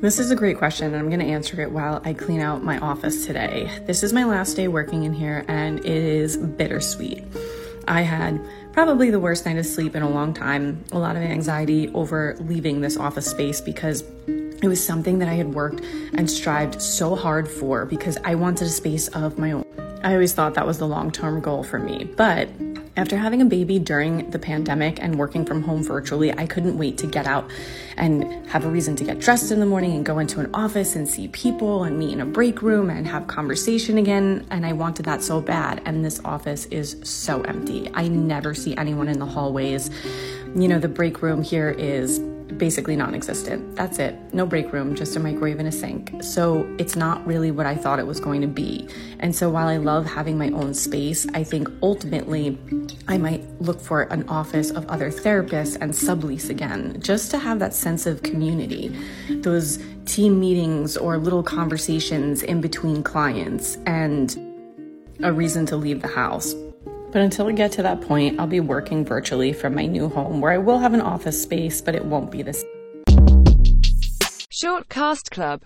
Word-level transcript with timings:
This 0.00 0.18
is 0.18 0.30
a 0.30 0.34
great 0.34 0.56
question, 0.56 0.86
and 0.86 0.96
I'm 0.96 1.08
going 1.08 1.20
to 1.20 1.26
answer 1.26 1.60
it 1.60 1.72
while 1.72 2.00
I 2.06 2.14
clean 2.14 2.40
out 2.40 2.64
my 2.64 2.78
office 2.78 3.26
today. 3.26 3.70
This 3.84 4.02
is 4.02 4.14
my 4.14 4.24
last 4.24 4.54
day 4.54 4.66
working 4.66 5.04
in 5.04 5.12
here, 5.12 5.44
and 5.46 5.78
it 5.80 5.86
is 5.86 6.38
bittersweet. 6.38 7.22
I 7.86 8.00
had 8.00 8.40
probably 8.72 9.10
the 9.10 9.20
worst 9.20 9.44
night 9.44 9.58
of 9.58 9.66
sleep 9.66 9.94
in 9.94 10.02
a 10.02 10.08
long 10.08 10.32
time, 10.32 10.82
a 10.90 10.98
lot 10.98 11.16
of 11.16 11.22
anxiety 11.22 11.90
over 11.92 12.34
leaving 12.40 12.80
this 12.80 12.96
office 12.96 13.26
space 13.26 13.60
because 13.60 14.02
it 14.26 14.68
was 14.68 14.82
something 14.82 15.18
that 15.18 15.28
I 15.28 15.34
had 15.34 15.52
worked 15.52 15.82
and 16.14 16.30
strived 16.30 16.80
so 16.80 17.14
hard 17.14 17.46
for 17.46 17.84
because 17.84 18.16
I 18.24 18.36
wanted 18.36 18.68
a 18.68 18.70
space 18.70 19.08
of 19.08 19.36
my 19.36 19.52
own. 19.52 19.66
I 20.02 20.14
always 20.14 20.32
thought 20.32 20.54
that 20.54 20.66
was 20.66 20.78
the 20.78 20.88
long 20.88 21.10
term 21.10 21.42
goal 21.42 21.62
for 21.62 21.78
me. 21.78 22.04
But 22.04 22.48
after 22.96 23.16
having 23.16 23.40
a 23.40 23.44
baby 23.44 23.78
during 23.78 24.30
the 24.30 24.38
pandemic 24.38 25.00
and 25.00 25.18
working 25.18 25.44
from 25.44 25.62
home 25.62 25.82
virtually, 25.82 26.32
I 26.36 26.46
couldn't 26.46 26.76
wait 26.76 26.98
to 26.98 27.06
get 27.06 27.26
out 27.26 27.50
and 27.96 28.24
have 28.48 28.64
a 28.64 28.68
reason 28.68 28.96
to 28.96 29.04
get 29.04 29.20
dressed 29.20 29.52
in 29.52 29.60
the 29.60 29.66
morning 29.66 29.92
and 29.92 30.04
go 30.04 30.18
into 30.18 30.40
an 30.40 30.52
office 30.54 30.96
and 30.96 31.08
see 31.08 31.28
people 31.28 31.84
and 31.84 31.98
meet 31.98 32.12
in 32.12 32.20
a 32.20 32.26
break 32.26 32.62
room 32.62 32.90
and 32.90 33.06
have 33.06 33.26
conversation 33.26 33.96
again. 33.96 34.46
And 34.50 34.66
I 34.66 34.72
wanted 34.72 35.04
that 35.06 35.22
so 35.22 35.40
bad. 35.40 35.82
And 35.84 36.04
this 36.04 36.20
office 36.24 36.66
is 36.66 36.96
so 37.04 37.42
empty. 37.42 37.90
I 37.94 38.08
never 38.08 38.54
see 38.54 38.76
anyone 38.76 39.08
in 39.08 39.18
the 39.18 39.26
hallways. 39.26 39.90
You 40.56 40.66
know, 40.66 40.80
the 40.80 40.88
break 40.88 41.22
room 41.22 41.42
here 41.42 41.70
is 41.70 42.20
basically 42.58 42.96
non 42.96 43.14
existent. 43.14 43.76
That's 43.76 43.98
it. 43.98 44.16
No 44.32 44.46
break 44.46 44.72
room, 44.72 44.94
just 44.94 45.16
a 45.16 45.20
microwave 45.20 45.58
and 45.58 45.68
a 45.68 45.72
sink. 45.72 46.22
So 46.22 46.68
it's 46.78 46.96
not 46.96 47.26
really 47.26 47.50
what 47.50 47.66
I 47.66 47.74
thought 47.74 47.98
it 47.98 48.06
was 48.06 48.20
going 48.20 48.40
to 48.40 48.46
be. 48.46 48.88
And 49.18 49.34
so 49.34 49.50
while 49.50 49.68
I 49.68 49.76
love 49.76 50.06
having 50.06 50.38
my 50.38 50.48
own 50.50 50.74
space, 50.74 51.26
I 51.34 51.44
think 51.44 51.68
ultimately 51.82 52.58
I 53.08 53.18
might 53.18 53.44
look 53.60 53.80
for 53.80 54.02
an 54.02 54.28
office 54.28 54.70
of 54.70 54.86
other 54.88 55.10
therapists 55.10 55.76
and 55.80 55.92
sublease 55.92 56.50
again, 56.50 57.00
just 57.00 57.30
to 57.32 57.38
have 57.38 57.58
that 57.58 57.74
sense 57.74 58.06
of 58.06 58.22
community. 58.22 58.96
Those 59.28 59.78
team 60.06 60.40
meetings 60.40 60.96
or 60.96 61.18
little 61.18 61.42
conversations 61.42 62.42
in 62.42 62.60
between 62.60 63.02
clients 63.02 63.76
and 63.86 64.36
a 65.22 65.32
reason 65.32 65.66
to 65.66 65.76
leave 65.76 66.02
the 66.02 66.08
house. 66.08 66.54
But 67.12 67.22
until 67.22 67.44
we 67.44 67.54
get 67.54 67.72
to 67.72 67.82
that 67.82 68.00
point, 68.02 68.38
I'll 68.38 68.46
be 68.46 68.60
working 68.60 69.04
virtually 69.04 69.52
from 69.52 69.74
my 69.74 69.84
new 69.84 70.08
home 70.08 70.40
where 70.40 70.52
I 70.52 70.58
will 70.58 70.78
have 70.78 70.94
an 70.94 71.00
office 71.00 71.42
space, 71.42 71.80
but 71.80 71.96
it 71.96 72.04
won't 72.04 72.30
be 72.30 72.42
the 72.42 72.54
Short 74.48 74.88
Cast 74.88 75.32
Club 75.32 75.58